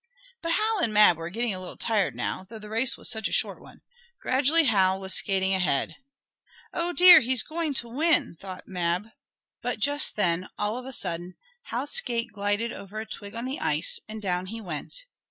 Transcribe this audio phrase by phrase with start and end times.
[0.41, 3.27] But Hal and Mab were getting a little tired now, though the race was such
[3.27, 3.81] a short one.
[4.19, 5.95] Gradually Hal was skating ahead.
[6.73, 7.19] "Oh dear!
[7.19, 9.09] He's going to win!" thought Mab,
[9.61, 11.35] but, just then, all of a sudden,
[11.65, 15.05] Hal's skate glided over a twig on the ice, and down he went.